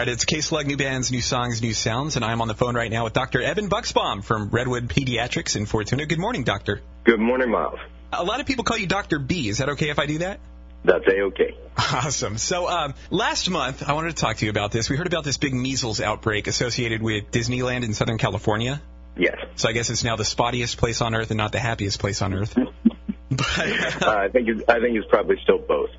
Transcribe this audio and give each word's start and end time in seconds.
right, 0.00 0.08
it's 0.08 0.24
K 0.24 0.40
Slug, 0.40 0.66
new 0.66 0.76
bands, 0.76 1.12
new 1.12 1.20
songs, 1.20 1.60
new 1.60 1.74
sounds, 1.74 2.16
and 2.16 2.24
I'm 2.24 2.40
on 2.40 2.48
the 2.48 2.54
phone 2.54 2.74
right 2.74 2.90
now 2.90 3.04
with 3.04 3.12
Dr. 3.12 3.42
Evan 3.42 3.68
Bucksbaum 3.68 4.24
from 4.24 4.48
Redwood 4.48 4.88
Pediatrics 4.88 5.56
in 5.56 5.66
Fortuna. 5.66 6.06
Good 6.06 6.18
morning, 6.18 6.42
Doctor. 6.42 6.80
Good 7.04 7.20
morning, 7.20 7.50
Miles. 7.50 7.78
A 8.12 8.24
lot 8.24 8.40
of 8.40 8.46
people 8.46 8.64
call 8.64 8.78
you 8.78 8.86
Dr. 8.86 9.18
B. 9.18 9.48
Is 9.48 9.58
that 9.58 9.68
okay 9.70 9.90
if 9.90 9.98
I 9.98 10.06
do 10.06 10.18
that? 10.18 10.40
That's 10.84 11.04
a-okay. 11.06 11.54
Awesome. 11.76 12.38
So 12.38 12.66
um, 12.66 12.94
last 13.10 13.50
month, 13.50 13.86
I 13.86 13.92
wanted 13.92 14.16
to 14.16 14.20
talk 14.20 14.38
to 14.38 14.46
you 14.46 14.50
about 14.50 14.72
this. 14.72 14.88
We 14.88 14.96
heard 14.96 15.06
about 15.06 15.24
this 15.24 15.36
big 15.36 15.52
measles 15.52 16.00
outbreak 16.00 16.46
associated 16.46 17.02
with 17.02 17.30
Disneyland 17.30 17.84
in 17.84 17.92
Southern 17.92 18.16
California. 18.16 18.80
Yes. 19.18 19.36
So 19.56 19.68
I 19.68 19.72
guess 19.72 19.90
it's 19.90 20.02
now 20.02 20.16
the 20.16 20.24
spottiest 20.24 20.78
place 20.78 21.02
on 21.02 21.14
earth 21.14 21.30
and 21.30 21.36
not 21.36 21.52
the 21.52 21.58
happiest 21.58 22.00
place 22.00 22.22
on 22.22 22.32
earth. 22.32 22.54
but, 23.30 24.02
uh, 24.02 24.10
I 24.10 24.28
think 24.28 24.48
it's, 24.48 24.62
I 24.66 24.80
think 24.80 24.96
it's 24.96 25.08
probably 25.10 25.36
still 25.42 25.58
both. 25.58 25.90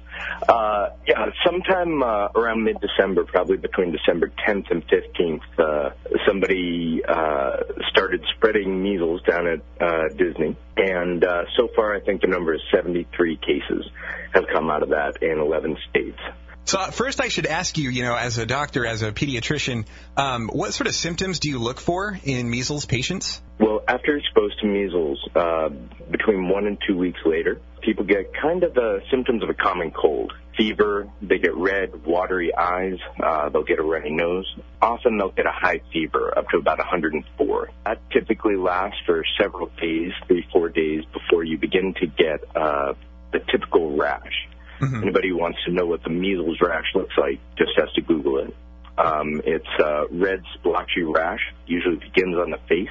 Uh, 0.48 0.90
yeah, 1.08 1.28
sometime 1.46 2.02
uh, 2.04 2.28
around 2.36 2.64
mid-December, 2.64 3.26
probably 3.26 3.58
between 3.58 3.92
December 3.92 4.32
10th 4.48 4.72
and 4.72 4.84
15th, 4.88 5.42
uh, 5.58 5.90
somebody 6.28 7.02
uh, 7.08 7.58
started 7.90 8.24
spreading 8.36 8.82
measles 8.82 9.22
down 9.24 9.48
at 9.48 9.62
uh, 9.80 10.08
Disney, 10.10 10.56
and 10.78 11.24
uh, 11.24 11.44
so 11.58 11.70
far, 11.76 11.96
I 11.96 12.00
think 12.00 12.22
the 12.22 12.28
number 12.28 12.54
is 12.54 12.62
73 12.72 13.38
cases 13.38 13.90
have 14.34 14.46
come 14.54 14.70
out 14.70 14.84
of 14.84 14.90
that 14.90 15.22
in 15.22 15.40
11 15.40 15.78
states. 15.90 16.20
So 16.66 16.80
uh, 16.80 16.92
first, 16.92 17.20
I 17.20 17.28
should 17.28 17.48
ask 17.48 17.78
you, 17.78 17.90
you 17.90 18.04
know, 18.04 18.16
as 18.16 18.38
a 18.38 18.46
doctor, 18.46 18.86
as 18.86 19.02
a 19.02 19.12
pediatrician, 19.12 19.86
um, 20.16 20.48
what 20.48 20.74
sort 20.74 20.88
of 20.88 20.96
symptoms 20.96 21.40
do 21.40 21.50
you 21.50 21.60
look 21.60 21.80
for 21.80 22.18
in 22.24 22.50
measles 22.50 22.86
patients? 22.86 23.42
Well, 23.60 23.84
after 23.88 24.16
exposed 24.16 24.60
to 24.62 24.68
measles, 24.68 25.20
uh, 25.36 25.70
between 26.10 26.48
one 26.48 26.68
and 26.68 26.78
two 26.88 26.98
weeks 26.98 27.20
later, 27.26 27.60
people 27.82 28.06
get 28.06 28.34
kind 28.34 28.64
of 28.64 28.74
the 28.74 29.02
symptoms 29.10 29.44
of 29.44 29.50
a 29.50 29.54
common 29.54 29.92
cold. 29.92 30.34
Fever, 30.58 31.10
they 31.22 31.40
get 31.40 31.56
red, 31.56 32.06
watery 32.06 32.54
eyes, 32.56 32.98
uh, 33.24 33.50
they'll 33.50 33.64
get 33.64 33.80
a 33.80 33.84
runny 33.84 34.12
nose. 34.12 34.46
Often 34.82 35.18
they'll 35.18 35.32
get 35.32 35.46
a 35.46 35.52
high 35.52 35.82
fever 35.92 36.38
up 36.38 36.50
to 36.50 36.58
about 36.58 36.78
104. 36.78 37.70
That 37.86 38.00
typically 38.12 38.56
lasts 38.56 39.00
for 39.06 39.24
several 39.40 39.72
days, 39.80 40.12
three, 40.28 40.46
four 40.52 40.70
days 40.70 41.04
before 41.14 41.44
you 41.44 41.58
begin 41.58 41.94
to 41.96 42.08
get 42.08 42.44
uh, 42.56 42.94
the 43.32 43.40
typical 43.52 43.96
rash. 43.96 44.48
Mm-hmm. 44.82 45.04
Anybody 45.04 45.30
who 45.30 45.38
wants 45.38 45.60
to 45.66 45.72
know 45.72 45.86
what 45.86 46.04
the 46.04 46.10
measles 46.10 46.58
rash 46.62 46.88
looks 46.96 47.16
like 47.18 47.40
just 47.58 47.72
has 47.78 47.92
to 47.94 48.02
Google 48.02 48.40
it. 48.40 48.56
Um, 48.98 49.42
it's 49.46 49.66
a 49.80 50.06
red 50.12 50.44
splotchy 50.56 51.04
rash, 51.04 51.42
usually 51.66 51.96
begins 51.96 52.36
on 52.36 52.52
the 52.52 52.60
face 52.68 52.90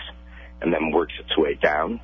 and 0.61 0.73
then 0.73 0.91
works 0.93 1.13
its 1.19 1.37
way 1.37 1.55
down. 1.55 2.01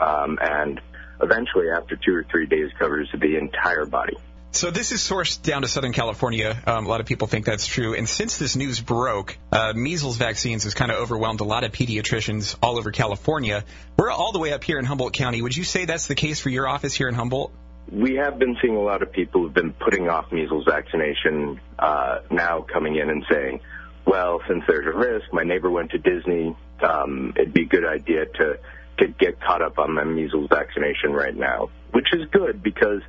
Um, 0.00 0.38
and 0.40 0.80
eventually, 1.20 1.66
after 1.70 1.96
two 1.96 2.14
or 2.14 2.24
three 2.30 2.46
days, 2.46 2.70
covers 2.78 3.08
the 3.12 3.36
entire 3.36 3.86
body. 3.86 4.16
So 4.54 4.70
this 4.70 4.92
is 4.92 5.00
sourced 5.00 5.40
down 5.42 5.62
to 5.62 5.68
Southern 5.68 5.92
California. 5.92 6.62
Um, 6.66 6.84
a 6.84 6.88
lot 6.88 7.00
of 7.00 7.06
people 7.06 7.26
think 7.26 7.46
that's 7.46 7.66
true. 7.66 7.94
And 7.94 8.06
since 8.06 8.36
this 8.36 8.54
news 8.54 8.82
broke, 8.82 9.38
uh, 9.50 9.72
measles 9.74 10.18
vaccines 10.18 10.64
has 10.64 10.74
kind 10.74 10.92
of 10.92 10.98
overwhelmed 10.98 11.40
a 11.40 11.44
lot 11.44 11.64
of 11.64 11.72
pediatricians 11.72 12.54
all 12.62 12.76
over 12.76 12.90
California. 12.90 13.64
We're 13.96 14.10
all 14.10 14.32
the 14.32 14.38
way 14.38 14.52
up 14.52 14.62
here 14.62 14.78
in 14.78 14.84
Humboldt 14.84 15.14
County. 15.14 15.40
Would 15.40 15.56
you 15.56 15.64
say 15.64 15.86
that's 15.86 16.06
the 16.06 16.14
case 16.14 16.38
for 16.38 16.50
your 16.50 16.68
office 16.68 16.92
here 16.92 17.08
in 17.08 17.14
Humboldt? 17.14 17.50
We 17.90 18.16
have 18.16 18.38
been 18.38 18.58
seeing 18.60 18.76
a 18.76 18.82
lot 18.82 19.00
of 19.02 19.10
people 19.10 19.40
who've 19.40 19.54
been 19.54 19.72
putting 19.72 20.10
off 20.10 20.30
measles 20.30 20.66
vaccination 20.68 21.58
uh, 21.78 22.18
now 22.30 22.60
coming 22.60 22.96
in 22.96 23.08
and 23.08 23.24
saying, 23.32 23.60
well, 24.06 24.42
since 24.48 24.64
there's 24.68 24.86
a 24.86 24.96
risk, 24.96 25.32
my 25.32 25.44
neighbor 25.44 25.70
went 25.70 25.92
to 25.92 25.98
Disney, 25.98 26.54
um, 26.82 27.32
it'd 27.36 27.54
be 27.54 27.62
a 27.62 27.66
good 27.66 27.86
idea 27.86 28.26
to 28.26 28.58
to 29.02 29.08
get 29.08 29.40
caught 29.40 29.62
up 29.62 29.78
on 29.78 29.94
my 29.94 30.04
measles 30.04 30.48
vaccination 30.48 31.12
right 31.12 31.36
now, 31.36 31.70
which 31.90 32.06
is 32.12 32.28
good 32.30 32.62
because, 32.62 33.02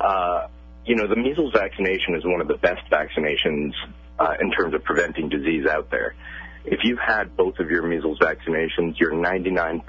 uh, 0.00 0.46
you 0.86 0.94
know, 0.94 1.08
the 1.08 1.16
measles 1.16 1.52
vaccination 1.52 2.14
is 2.14 2.24
one 2.24 2.40
of 2.40 2.48
the 2.48 2.56
best 2.56 2.82
vaccinations 2.90 3.72
uh, 4.18 4.34
in 4.40 4.50
terms 4.52 4.74
of 4.74 4.84
preventing 4.84 5.28
disease 5.28 5.66
out 5.66 5.90
there. 5.90 6.14
If 6.64 6.80
you've 6.84 7.00
had 7.00 7.36
both 7.36 7.58
of 7.58 7.70
your 7.70 7.82
measles 7.82 8.18
vaccinations, 8.20 8.98
you're 8.98 9.12
99% 9.12 9.84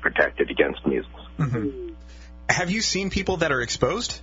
protected 0.00 0.50
against 0.50 0.86
measles. 0.86 1.28
Mm-hmm. 1.38 1.94
Have 2.48 2.70
you 2.70 2.82
seen 2.82 3.10
people 3.10 3.38
that 3.38 3.52
are 3.52 3.62
exposed? 3.62 4.20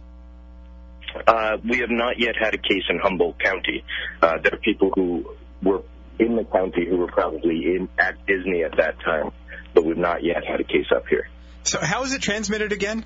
Uh, 1.25 1.57
we 1.63 1.79
have 1.79 1.89
not 1.89 2.19
yet 2.19 2.35
had 2.39 2.53
a 2.53 2.57
case 2.57 2.83
in 2.89 2.99
Humboldt 2.99 3.39
County. 3.39 3.83
Uh, 4.21 4.37
there 4.43 4.53
are 4.53 4.57
people 4.57 4.91
who 4.93 5.25
were 5.63 5.81
in 6.19 6.35
the 6.35 6.43
county 6.43 6.85
who 6.87 6.97
were 6.97 7.07
probably 7.07 7.75
in 7.75 7.89
at 7.97 8.25
Disney 8.25 8.63
at 8.63 8.75
that 8.77 8.99
time, 8.99 9.31
but 9.75 9.85
we've 9.85 9.97
not 9.97 10.23
yet 10.23 10.43
had 10.43 10.59
a 10.59 10.63
case 10.63 10.87
up 10.95 11.07
here. 11.07 11.29
So 11.63 11.79
how 11.79 12.03
is 12.03 12.13
it 12.13 12.21
transmitted 12.21 12.71
again? 12.71 13.05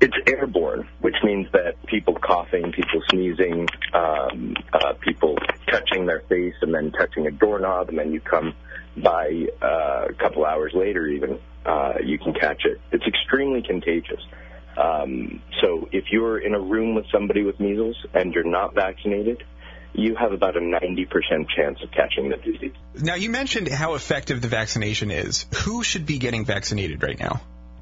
It's 0.00 0.14
airborne, 0.26 0.86
which 1.00 1.16
means 1.24 1.48
that 1.52 1.74
people 1.86 2.14
coughing, 2.14 2.72
people 2.72 3.02
sneezing, 3.10 3.66
um, 3.94 4.54
uh, 4.72 4.92
people 5.00 5.36
touching 5.70 6.06
their 6.06 6.20
face 6.28 6.54
and 6.60 6.74
then 6.74 6.92
touching 6.92 7.26
a 7.26 7.30
doorknob, 7.30 7.88
and 7.88 7.98
then 7.98 8.12
you 8.12 8.20
come 8.20 8.54
by 8.96 9.46
uh, 9.62 10.06
a 10.08 10.14
couple 10.18 10.44
hours 10.44 10.72
later 10.74 11.06
even, 11.06 11.38
uh, 11.66 11.94
you 12.04 12.18
can 12.18 12.32
catch 12.34 12.64
it. 12.64 12.80
It's 12.92 13.04
extremely 13.06 13.62
contagious. 13.62 14.20
Um, 14.76 15.42
so 15.60 15.88
if 15.90 16.04
you're 16.12 16.38
in 16.38 16.54
a 16.54 16.60
room 16.60 16.94
with 16.94 17.06
somebody 17.10 17.42
with 17.42 17.58
measles 17.58 17.96
and 18.14 18.32
you're 18.32 18.44
not 18.44 18.74
vaccinated, 18.74 19.42
you 19.94 20.14
have 20.16 20.32
about 20.32 20.56
a 20.56 20.60
90% 20.60 21.08
chance 21.54 21.78
of 21.82 21.90
catching 21.90 22.28
the 22.28 22.36
disease. 22.36 22.72
Now, 22.94 23.14
you 23.14 23.30
mentioned 23.30 23.68
how 23.68 23.94
effective 23.94 24.40
the 24.40 24.48
vaccination 24.48 25.10
is. 25.10 25.46
Who 25.64 25.82
should 25.82 26.06
be 26.06 26.18
getting 26.18 26.44
vaccinated 26.44 27.02
right 27.02 27.18
now? 27.18 27.40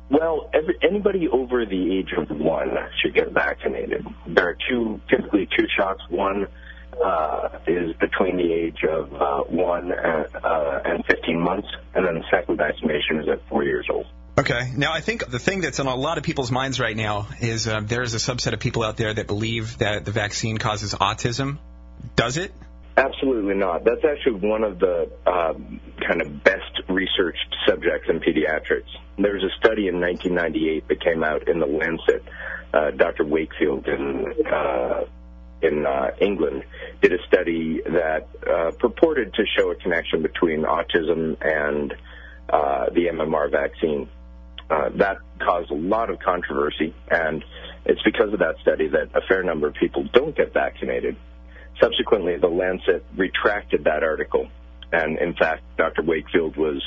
Well, 0.09 0.50
every, 0.55 0.78
anybody 0.83 1.28
over 1.28 1.66
the 1.66 1.99
age 1.99 2.12
of 2.16 2.31
one 2.31 2.77
should 3.03 3.15
get 3.15 3.33
vaccinated. 3.33 4.06
There 4.27 4.49
are 4.49 4.56
two, 4.69 5.00
typically 5.11 5.49
two 5.59 5.66
shots. 5.77 6.00
One 6.09 6.47
uh, 7.05 7.49
is 7.66 7.95
between 7.97 8.37
the 8.37 8.53
age 8.53 8.84
of 8.89 9.12
uh, 9.12 9.41
one 9.43 9.91
and, 9.93 10.27
uh, 10.37 10.81
and 10.84 11.05
15 11.06 11.41
months, 11.41 11.69
and 11.95 12.06
then 12.06 12.15
the 12.15 12.25
second 12.31 12.56
vaccination 12.56 13.21
is 13.21 13.28
at 13.28 13.47
four 13.49 13.65
years 13.65 13.87
old. 13.91 14.06
Okay. 14.39 14.71
Now, 14.77 14.93
I 14.93 15.00
think 15.00 15.27
the 15.27 15.39
thing 15.39 15.62
that's 15.62 15.81
on 15.81 15.87
a 15.87 15.95
lot 15.95 16.19
of 16.19 16.25
people's 16.25 16.50
minds 16.50 16.78
right 16.78 16.97
now 16.97 17.28
is 17.41 17.66
uh, 17.66 17.81
there 17.83 18.03
is 18.03 18.15
a 18.15 18.19
subset 18.19 18.53
of 18.53 18.61
people 18.61 18.83
out 18.83 18.97
there 18.97 19.12
that 19.12 19.27
believe 19.27 19.78
that 19.78 20.05
the 20.05 20.12
vaccine 20.12 20.59
causes 20.59 20.95
autism. 20.95 21.59
Does 22.15 22.37
it? 22.37 22.53
Absolutely 22.97 23.55
not. 23.55 23.84
That's 23.84 24.05
actually 24.05 24.49
one 24.49 24.65
of 24.65 24.79
the 24.79 25.11
um, 25.27 25.81
kind 26.07 26.23
of 26.23 26.43
best 26.43 26.81
researched 26.89 27.55
subjects 27.69 28.09
in 28.09 28.21
pediatrics. 28.21 28.89
There 29.19 29.34
was 29.34 29.45
a 29.45 29.55
study 29.59 29.89
in 29.89 30.01
1998 30.01 30.89
that 30.89 31.05
came 31.05 31.23
out 31.23 31.47
in 31.47 31.61
the 31.61 31.67
Lancet. 31.67 32.25
Uh, 32.73 32.93
Dr. 32.93 33.25
Wakefield 33.25 33.87
in 33.87 34.33
uh, 34.51 35.05
in 35.62 35.87
uh, 35.87 36.11
England 36.21 36.65
did 37.01 37.12
a 37.12 37.19
study 37.27 37.81
that 37.84 38.28
uh, 38.47 38.71
purported 38.78 39.33
to 39.34 39.45
show 39.59 39.71
a 39.71 39.75
connection 39.77 40.23
between 40.23 40.63
autism 40.63 41.37
and 41.41 41.95
uh, 42.49 42.87
the 42.91 43.07
MMR 43.13 43.51
vaccine. 43.51 44.09
Uh, 44.69 44.89
that 44.97 45.19
caused 45.39 45.71
a 45.71 45.75
lot 45.75 46.11
of 46.11 46.19
controversy, 46.19 46.95
and 47.11 47.45
it's 47.84 48.03
because 48.03 48.33
of 48.33 48.41
that 48.41 48.57
study 48.63 48.89
that 48.89 49.09
a 49.15 49.21
fair 49.28 49.43
number 49.43 49.69
of 49.69 49.75
people 49.75 50.05
don't 50.13 50.37
get 50.37 50.53
vaccinated. 50.53 51.17
Subsequently, 51.81 52.37
the 52.38 52.48
Lancet 52.48 53.04
retracted 53.16 53.84
that 53.84 54.03
article, 54.03 54.48
and 54.92 55.19
in 55.19 55.34
fact, 55.34 55.62
Dr. 55.76 56.03
Wakefield 56.03 56.56
was 56.56 56.82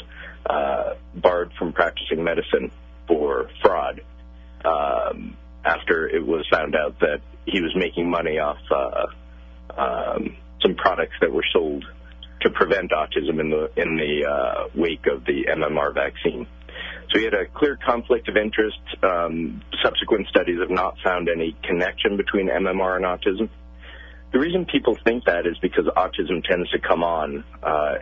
uh, 0.50 0.96
barred 1.16 1.52
from 1.60 1.74
practicing 1.74 2.24
medicine 2.24 2.72
for 3.08 3.50
fraud 3.62 4.02
um, 4.66 5.38
after 5.64 6.08
it 6.08 6.26
was 6.26 6.46
found 6.52 6.76
out 6.76 7.00
that 7.00 7.22
he 7.46 7.62
was 7.62 7.72
making 7.76 8.10
money 8.10 8.40
off 8.40 8.58
uh, 8.72 9.06
um, 9.80 10.36
some 10.62 10.76
products 10.76 11.16
that 11.22 11.32
were 11.32 11.46
sold 11.54 11.86
to 12.42 12.50
prevent 12.50 12.92
autism 12.92 13.40
in 13.40 13.50
the 13.50 13.70
in 13.76 13.98
the 13.98 14.26
uh, 14.26 14.70
wake 14.76 15.06
of 15.08 15.26
the 15.26 15.46
MMR 15.50 15.94
vaccine. 15.94 16.48
So 17.12 17.18
he 17.18 17.26
had 17.26 17.34
a 17.34 17.46
clear 17.48 17.78
conflict 17.84 18.30
of 18.30 18.38
interest. 18.38 18.80
Um, 19.04 19.62
subsequent 19.84 20.28
studies 20.28 20.60
have 20.60 20.70
not 20.70 20.96
found 21.04 21.28
any 21.28 21.56
connection 21.64 22.18
between 22.18 22.50
MMR 22.50 22.98
and 22.98 23.06
autism. 23.06 23.50
Reason 24.50 24.66
people 24.66 24.98
think 25.06 25.26
that 25.26 25.46
is 25.46 25.60
because 25.60 25.86
autism 25.86 26.44
tends 26.44 26.72
to 26.72 26.80
come 26.80 27.04
on, 27.04 27.44
uh, 27.62 27.98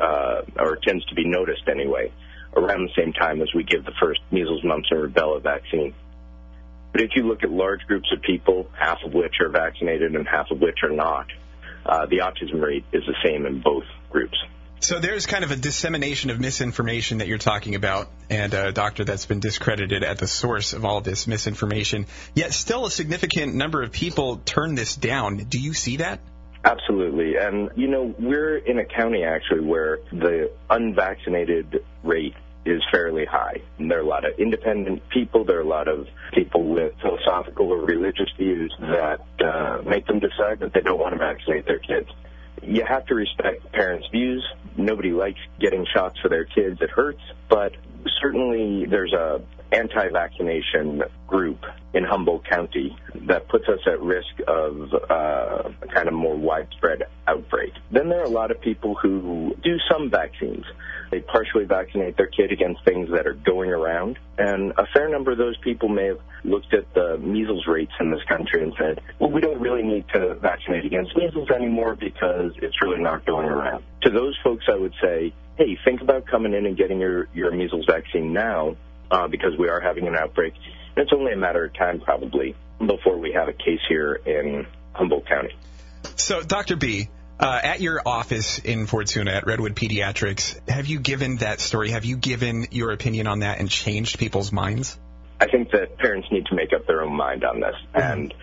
uh, 0.00 0.40
or 0.58 0.76
tends 0.76 1.04
to 1.04 1.14
be 1.14 1.26
noticed 1.26 1.68
anyway, 1.68 2.10
around 2.56 2.88
the 2.88 2.94
same 2.96 3.12
time 3.12 3.42
as 3.42 3.48
we 3.54 3.64
give 3.64 3.84
the 3.84 3.92
first 4.00 4.18
measles, 4.30 4.64
mumps, 4.64 4.88
and 4.90 4.98
rubella 4.98 5.42
vaccine. 5.42 5.92
But 6.92 7.02
if 7.02 7.10
you 7.16 7.24
look 7.28 7.42
at 7.42 7.50
large 7.50 7.82
groups 7.86 8.10
of 8.16 8.22
people, 8.22 8.70
half 8.78 8.96
of 9.04 9.12
which 9.12 9.34
are 9.42 9.50
vaccinated 9.50 10.16
and 10.16 10.26
half 10.26 10.50
of 10.50 10.58
which 10.58 10.78
are 10.82 10.88
not, 10.88 11.26
uh, 11.84 12.06
the 12.06 12.20
autism 12.20 12.62
rate 12.62 12.86
is 12.92 13.02
the 13.06 13.16
same 13.22 13.44
in 13.44 13.60
both 13.60 13.84
groups. 14.08 14.38
So 14.82 14.98
there's 14.98 15.26
kind 15.26 15.44
of 15.44 15.50
a 15.50 15.56
dissemination 15.56 16.30
of 16.30 16.40
misinformation 16.40 17.18
that 17.18 17.28
you're 17.28 17.36
talking 17.36 17.74
about, 17.74 18.08
and 18.30 18.54
a 18.54 18.72
doctor 18.72 19.04
that's 19.04 19.26
been 19.26 19.38
discredited 19.38 20.02
at 20.02 20.16
the 20.16 20.26
source 20.26 20.72
of 20.72 20.86
all 20.86 21.02
this 21.02 21.26
misinformation. 21.26 22.06
Yet 22.34 22.54
still 22.54 22.86
a 22.86 22.90
significant 22.90 23.54
number 23.54 23.82
of 23.82 23.92
people 23.92 24.38
turn 24.38 24.74
this 24.74 24.96
down. 24.96 25.36
Do 25.36 25.60
you 25.60 25.74
see 25.74 25.98
that? 25.98 26.20
Absolutely. 26.64 27.36
And, 27.36 27.70
you 27.76 27.88
know, 27.88 28.14
we're 28.18 28.56
in 28.56 28.78
a 28.78 28.86
county 28.86 29.22
actually 29.22 29.60
where 29.60 29.98
the 30.12 30.50
unvaccinated 30.70 31.84
rate 32.02 32.34
is 32.64 32.82
fairly 32.90 33.26
high. 33.26 33.60
And 33.78 33.90
there 33.90 33.98
are 33.98 34.02
a 34.02 34.06
lot 34.06 34.24
of 34.24 34.38
independent 34.38 35.06
people. 35.10 35.44
There 35.44 35.58
are 35.58 35.62
a 35.62 35.68
lot 35.68 35.88
of 35.88 36.06
people 36.32 36.64
with 36.64 36.94
philosophical 37.02 37.70
or 37.70 37.84
religious 37.84 38.30
views 38.38 38.74
that 38.80 39.20
uh, 39.44 39.82
make 39.86 40.06
them 40.06 40.20
decide 40.20 40.60
that 40.60 40.72
they 40.72 40.80
don't 40.80 40.98
want 40.98 41.12
to 41.12 41.18
vaccinate 41.18 41.66
their 41.66 41.78
kids 41.80 42.08
you 42.62 42.84
have 42.84 43.06
to 43.06 43.14
respect 43.14 43.70
parents' 43.72 44.08
views. 44.10 44.46
Nobody 44.76 45.12
likes 45.12 45.40
getting 45.58 45.86
shots 45.92 46.18
for 46.20 46.28
their 46.28 46.44
kids. 46.44 46.80
It 46.80 46.90
hurts. 46.90 47.20
But 47.48 47.72
certainly 48.20 48.86
there's 48.86 49.12
a 49.12 49.42
anti-vaccination 49.72 51.02
group 51.26 51.64
in 51.94 52.04
Humboldt 52.04 52.48
County 52.48 52.96
that 53.26 53.48
puts 53.48 53.64
us 53.68 53.80
at 53.86 54.00
risk 54.00 54.28
of 54.46 54.92
uh, 55.10 55.70
a 55.82 55.86
kind 55.92 56.08
of 56.08 56.14
more 56.14 56.36
widespread 56.36 57.04
outbreak. 57.26 57.72
Then 57.90 58.08
there 58.08 58.20
are 58.20 58.24
a 58.24 58.30
lot 58.30 58.50
of 58.50 58.60
people 58.60 58.94
who 58.94 59.54
do 59.62 59.76
some 59.90 60.10
vaccines. 60.10 60.64
They 61.10 61.20
partially 61.20 61.64
vaccinate 61.64 62.16
their 62.16 62.28
kid 62.28 62.52
against 62.52 62.84
things 62.84 63.08
that 63.10 63.26
are 63.26 63.34
going 63.34 63.70
around. 63.70 64.18
And 64.38 64.72
a 64.78 64.86
fair 64.94 65.08
number 65.08 65.32
of 65.32 65.38
those 65.38 65.56
people 65.58 65.88
may 65.88 66.06
have 66.06 66.20
looked 66.44 66.72
at 66.72 66.92
the 66.94 67.18
measles 67.18 67.66
rates 67.66 67.92
in 67.98 68.10
this 68.10 68.22
country 68.28 68.62
and 68.62 68.72
said, 68.78 69.00
well, 69.18 69.30
we 69.30 69.40
don't 69.40 69.60
really 69.60 69.82
need 69.82 70.06
to 70.14 70.34
vaccinate 70.36 70.84
against 70.84 71.16
measles 71.16 71.50
anymore 71.50 71.96
because 71.96 72.52
it's 72.62 72.80
really 72.82 73.00
not 73.00 73.26
going 73.26 73.48
around. 73.48 73.82
To 74.02 74.10
those 74.10 74.38
folks, 74.42 74.64
I 74.72 74.76
would 74.76 74.94
say, 75.02 75.34
hey, 75.56 75.76
think 75.84 76.00
about 76.00 76.26
coming 76.26 76.54
in 76.54 76.66
and 76.66 76.76
getting 76.76 77.00
your, 77.00 77.28
your 77.34 77.50
measles 77.50 77.84
vaccine 77.86 78.32
now 78.32 78.76
uh, 79.10 79.28
because 79.28 79.56
we 79.58 79.68
are 79.68 79.80
having 79.80 80.06
an 80.06 80.16
outbreak. 80.16 80.54
And 80.96 81.04
it's 81.04 81.12
only 81.12 81.32
a 81.32 81.36
matter 81.36 81.64
of 81.64 81.74
time, 81.74 82.00
probably, 82.00 82.54
before 82.78 83.18
we 83.18 83.32
have 83.32 83.48
a 83.48 83.52
case 83.52 83.80
here 83.88 84.14
in 84.14 84.66
Humboldt 84.92 85.28
County. 85.28 85.54
So, 86.16 86.42
Dr. 86.42 86.76
B, 86.76 87.08
uh, 87.38 87.60
at 87.62 87.80
your 87.80 88.02
office 88.04 88.58
in 88.58 88.86
Fortuna 88.86 89.32
at 89.32 89.46
Redwood 89.46 89.74
Pediatrics, 89.74 90.68
have 90.68 90.86
you 90.86 91.00
given 91.00 91.38
that 91.38 91.60
story? 91.60 91.90
Have 91.90 92.04
you 92.04 92.16
given 92.16 92.66
your 92.70 92.92
opinion 92.92 93.26
on 93.26 93.40
that 93.40 93.60
and 93.60 93.70
changed 93.70 94.18
people's 94.18 94.52
minds? 94.52 94.98
I 95.40 95.46
think 95.46 95.70
that 95.70 95.96
parents 95.96 96.28
need 96.30 96.46
to 96.46 96.54
make 96.54 96.74
up 96.74 96.86
their 96.86 97.02
own 97.02 97.14
mind 97.14 97.44
on 97.44 97.60
this. 97.60 97.74
Mm-hmm. 97.94 98.12
And 98.12 98.34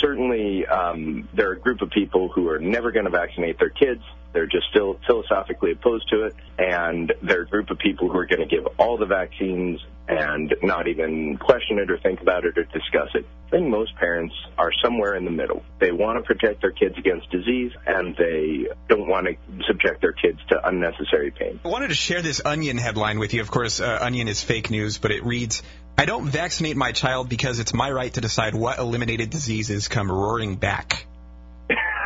certainly, 0.00 0.66
um, 0.66 1.28
there 1.32 1.50
are 1.50 1.52
a 1.52 1.60
group 1.60 1.80
of 1.80 1.90
people 1.90 2.28
who 2.28 2.48
are 2.48 2.58
never 2.58 2.90
going 2.90 3.04
to 3.04 3.10
vaccinate 3.10 3.58
their 3.58 3.70
kids. 3.70 4.02
They're 4.32 4.48
just 4.48 4.66
still 4.70 4.98
philosophically 5.06 5.72
opposed 5.72 6.08
to 6.10 6.24
it. 6.24 6.34
And 6.58 7.12
there 7.22 7.40
are 7.40 7.42
a 7.42 7.48
group 7.48 7.70
of 7.70 7.78
people 7.78 8.10
who 8.10 8.18
are 8.18 8.26
going 8.26 8.40
to 8.40 8.52
give 8.52 8.66
all 8.78 8.98
the 8.98 9.06
vaccines 9.06 9.80
and 10.10 10.52
not 10.62 10.88
even 10.88 11.36
question 11.36 11.78
it 11.78 11.90
or 11.90 11.98
think 11.98 12.20
about 12.20 12.44
it 12.44 12.58
or 12.58 12.64
discuss 12.64 13.08
it. 13.14 13.24
I 13.46 13.50
think 13.50 13.68
most 13.68 13.94
parents 13.96 14.34
are 14.58 14.72
somewhere 14.82 15.14
in 15.14 15.24
the 15.24 15.30
middle. 15.30 15.62
They 15.78 15.92
want 15.92 16.18
to 16.18 16.22
protect 16.22 16.60
their 16.60 16.72
kids 16.72 16.96
against 16.98 17.30
disease 17.30 17.72
and 17.86 18.16
they 18.16 18.66
don't 18.88 19.08
want 19.08 19.26
to 19.28 19.36
subject 19.66 20.00
their 20.00 20.12
kids 20.12 20.40
to 20.48 20.66
unnecessary 20.66 21.30
pain. 21.30 21.60
I 21.64 21.68
wanted 21.68 21.88
to 21.88 21.94
share 21.94 22.22
this 22.22 22.42
Onion 22.44 22.76
headline 22.76 23.18
with 23.18 23.34
you. 23.34 23.40
Of 23.40 23.50
course, 23.50 23.80
uh, 23.80 23.98
Onion 24.00 24.28
is 24.28 24.42
fake 24.42 24.70
news, 24.70 24.98
but 24.98 25.12
it 25.12 25.24
reads, 25.24 25.62
I 25.96 26.06
don't 26.06 26.26
vaccinate 26.26 26.76
my 26.76 26.92
child 26.92 27.28
because 27.28 27.58
it's 27.60 27.74
my 27.74 27.90
right 27.90 28.12
to 28.14 28.20
decide 28.20 28.54
what 28.54 28.78
eliminated 28.78 29.30
diseases 29.30 29.86
come 29.86 30.10
roaring 30.10 30.56
back. 30.56 31.06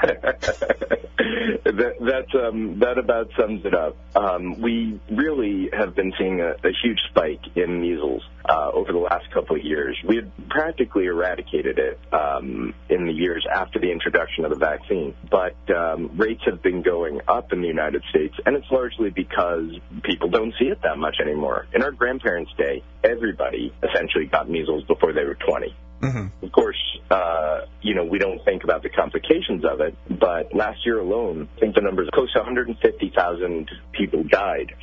that 1.65 1.95
that, 2.01 2.47
um, 2.47 2.79
that 2.81 2.99
about 2.99 3.31
sums 3.39 3.65
it 3.65 3.75
up. 3.75 3.97
Um, 4.15 4.61
we 4.61 5.01
really 5.11 5.71
have 5.73 5.95
been 5.95 6.13
seeing 6.19 6.41
a, 6.41 6.51
a 6.51 6.73
huge 6.83 7.01
spike 7.11 7.41
in 7.57 7.81
measles 7.81 8.23
uh, 8.49 8.71
over 8.73 8.93
the 8.93 8.99
last 8.99 9.31
couple 9.33 9.57
of 9.57 9.65
years. 9.65 9.97
We 10.07 10.17
had 10.17 10.31
practically 10.49 11.07
eradicated 11.07 11.79
it 11.79 11.99
um, 12.13 12.75
in 12.89 13.07
the 13.07 13.13
years 13.13 13.47
after 13.53 13.79
the 13.79 13.91
introduction 13.91 14.45
of 14.45 14.51
the 14.51 14.59
vaccine, 14.59 15.15
but 15.31 15.57
um, 15.75 16.11
rates 16.17 16.43
have 16.45 16.63
been 16.63 16.83
going 16.83 17.21
up 17.27 17.53
in 17.53 17.63
the 17.63 17.69
United 17.69 18.03
States, 18.11 18.35
and 18.45 18.57
it's 18.57 18.71
largely 18.71 19.11
because 19.11 19.71
people 20.03 20.29
don't 20.29 20.55
see 20.59 20.67
it 20.67 20.83
that 20.83 20.99
much 20.99 21.17
anymore. 21.21 21.67
In 21.73 21.83
our 21.83 21.93
grandparents' 21.93 22.53
day, 22.59 22.83
everybody 23.03 23.73
essentially 23.83 24.27
got 24.27 24.51
measles 24.51 24.85
before 24.85 25.13
they 25.13 25.25
were 25.25 25.37
20. 25.37 25.75
Mm-hmm. 26.05 26.45
Of 26.45 26.53
course, 26.53 26.77
uh, 27.11 27.63
you 27.81 27.95
know, 27.95 28.05
we 28.05 28.19
don't 28.19 28.45
think 28.45 28.63
about 28.63 28.83
the 28.83 28.91
complications 28.91 29.65
of 29.65 29.81
it, 29.81 29.97
but 30.09 30.55
last 30.55 30.85
year 30.85 30.99
alone, 31.01 31.49
I 31.57 31.61
think 31.61 31.75
the 31.75 31.81
numbers 31.81 32.09
close 32.13 32.31
to 32.35 32.41
150,000 32.41 33.71
people 33.93 34.23
died 34.25 34.75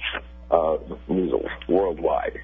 of 0.49 0.81
measles 1.07 1.49
worldwide. 1.67 2.39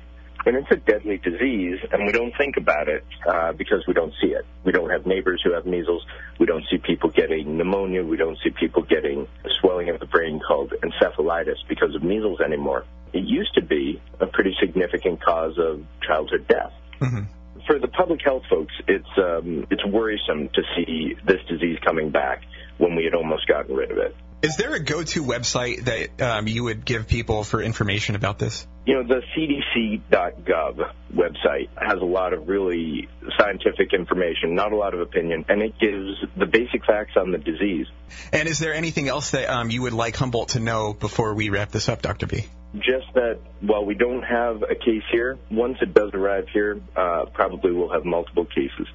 And 0.45 0.56
it's 0.56 0.71
a 0.71 0.75
deadly 0.75 1.18
disease, 1.18 1.79
and 1.91 2.06
we 2.06 2.12
don't 2.13 2.31
think 2.38 2.56
about 2.56 2.88
it 2.88 3.03
uh, 3.27 3.51
because 3.51 3.83
we 3.88 3.94
don't 3.94 4.13
see 4.21 4.27
it. 4.27 4.45
We 4.63 4.71
don't 4.71 4.89
have 4.89 5.06
neighbors 5.06 5.41
who 5.44 5.53
have 5.53 5.65
measles. 5.65 6.06
We 6.39 6.45
don't 6.45 6.63
see 6.69 6.77
people 6.77 7.09
getting 7.09 7.57
pneumonia. 7.57 8.03
We 8.03 8.15
don't 8.15 8.38
see 8.44 8.51
people 8.51 8.83
getting 8.83 9.27
a 9.44 9.50
swelling 9.59 9.89
of 9.89 10.00
the 10.00 10.06
brain 10.06 10.39
called 10.47 10.73
encephalitis 10.83 11.57
because 11.68 11.95
of 11.95 12.03
measles 12.03 12.39
anymore. 12.39 12.85
It 13.12 13.23
used 13.23 13.56
to 13.56 13.62
be 13.62 14.01
a 14.21 14.27
pretty 14.27 14.56
significant 14.62 15.21
cause 15.21 15.57
of 15.57 15.83
childhood 16.06 16.47
death. 16.47 16.71
Mm-hmm 17.01 17.37
for 17.65 17.80
the 17.80 17.88
public 17.88 18.21
health 18.24 18.44
folks, 18.50 18.74
it's 18.88 19.07
um, 19.18 19.65
it's 19.69 19.86
worrisome 19.86 20.50
to 20.50 20.62
see 20.75 21.15
this 21.25 21.42
disease 21.50 21.77
coming 21.83 22.12
back 22.12 22.44
when 22.77 22.95
we 22.95 23.04
had 23.04 23.13
almost 23.13 23.48
gotten 23.48 23.75
rid 23.75 23.92
of 23.92 23.98
it. 23.98 24.15
Is 24.44 24.56
there 24.56 24.75
a 24.75 24.80
go-to 24.80 25.24
website 25.24 25.86
that 25.86 26.21
um, 26.21 26.48
you 26.48 26.63
would 26.65 26.86
give 26.86 27.07
people 27.07 27.44
for 27.44 27.59
information 27.59 28.15
about 28.15 28.38
this? 28.38 28.68
You 28.86 28.94
know, 28.94 29.04
the 29.04 29.24
CDC.gov 29.36 30.92
website 31.12 31.69
has 31.75 32.00
a 32.00 32.06
lot 32.06 32.33
of 32.33 32.48
really 32.48 33.09
scientific 33.39 33.94
information, 33.94 34.54
not 34.54 34.74
a 34.74 34.75
lot 34.75 34.94
of 34.94 35.00
opinion, 35.00 35.44
and 35.50 35.63
it 35.63 35.74
gives 35.80 36.24
the 36.38 36.45
basic 36.45 36.86
facts 36.86 37.13
on 37.18 37.31
the 37.31 37.39
disease. 37.39 37.88
And 38.31 38.48
is 38.48 38.59
there 38.59 38.75
anything 38.75 39.07
else 39.07 39.31
that 39.31 39.50
um, 39.50 39.71
you 39.71 39.81
would 39.81 39.94
like 39.94 40.15
Humboldt 40.15 40.50
to 40.50 40.59
know 40.59 40.94
before 40.94 41.33
we 41.33 41.50
wrap 41.50 41.71
this 41.71 41.89
up, 41.89 42.04
Dr. 42.04 42.27
B? 42.27 42.45
Just 42.75 43.14
that 43.14 43.40
while 43.62 43.86
we 43.86 43.96
don't 43.96 44.24
have 44.24 44.62
a 44.64 44.75
case 44.75 45.04
here, 45.12 45.38
once 45.50 45.78
it 45.81 45.94
does 45.94 46.12
arrive 46.14 46.48
here, 46.54 46.80
uh, 46.96 47.25
probably 47.34 47.72
we'll 47.72 47.92
have 47.92 48.06
multiple 48.06 48.46
cases. 48.46 48.88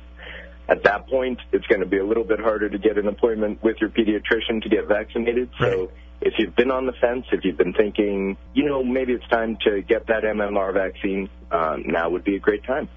At 0.69 0.85
that 0.85 1.09
point, 1.09 1.39
it's 1.53 1.67
going 1.67 1.81
to 1.81 1.87
be 1.87 1.99
a 1.99 2.05
little 2.05 2.25
bit 2.25 2.39
harder 2.39 2.69
to 2.69 2.79
get 2.79 2.97
an 2.97 3.09
appointment 3.09 3.63
with 3.63 3.77
your 3.81 3.91
pediatrician 3.91 4.63
to 4.63 4.69
get 4.69 4.87
vaccinated. 4.87 5.51
So 5.59 5.67
right. 5.67 5.89
if 6.21 6.35
you've 6.39 6.55
been 6.55 6.71
on 6.71 6.87
the 6.87 6.93
fence, 7.01 7.27
if 7.33 7.45
you've 7.45 7.57
been 7.57 7.73
thinking, 7.73 8.37
you 8.55 8.67
know, 8.67 8.85
maybe 8.85 9.13
it's 9.13 9.27
time 9.29 9.59
to 9.67 9.83
get 9.83 10.07
that 10.07 10.23
MMR 10.23 10.73
vaccine, 10.73 11.29
um, 11.51 11.85
now 11.87 12.11
would 12.11 12.25
be 12.25 12.37
a 12.37 12.41
great 12.41 12.65
time. 12.65 12.89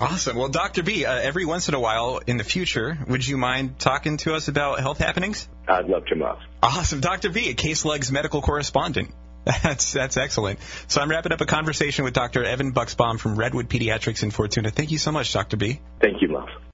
Awesome. 0.00 0.36
Well, 0.36 0.48
Dr. 0.48 0.82
B, 0.82 1.04
uh, 1.04 1.14
every 1.14 1.44
once 1.44 1.68
in 1.68 1.74
a 1.74 1.80
while 1.80 2.20
in 2.26 2.36
the 2.36 2.44
future, 2.44 2.98
would 3.06 3.26
you 3.26 3.36
mind 3.36 3.78
talking 3.78 4.16
to 4.18 4.34
us 4.34 4.48
about 4.48 4.80
health 4.80 4.98
happenings? 4.98 5.48
I'd 5.68 5.86
love 5.86 6.04
to, 6.06 6.16
Muff. 6.16 6.38
Awesome. 6.62 7.00
Dr. 7.00 7.30
B, 7.30 7.50
a 7.50 7.54
K 7.54 7.74
Slug's 7.74 8.10
medical 8.10 8.42
correspondent. 8.42 9.14
That's 9.44 9.92
that's 9.92 10.16
excellent. 10.16 10.58
So 10.88 11.00
I'm 11.00 11.10
wrapping 11.10 11.32
up 11.32 11.40
a 11.40 11.46
conversation 11.46 12.04
with 12.04 12.14
Dr. 12.14 12.44
Evan 12.44 12.72
Bucksbaum 12.72 13.18
from 13.18 13.36
Redwood 13.36 13.68
Pediatrics 13.68 14.22
in 14.22 14.30
Fortuna. 14.30 14.70
Thank 14.70 14.90
you 14.90 14.98
so 14.98 15.12
much, 15.12 15.32
Dr. 15.32 15.56
B. 15.56 15.80
Thank 16.00 16.22
you, 16.22 16.28
Muff. 16.28 16.48